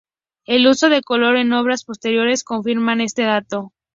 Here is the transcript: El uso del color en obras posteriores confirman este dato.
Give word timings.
El 0.47 0.65
uso 0.65 0.89
del 0.89 1.03
color 1.03 1.37
en 1.37 1.53
obras 1.53 1.83
posteriores 1.83 2.43
confirman 2.43 3.01
este 3.01 3.21
dato. 3.21 3.71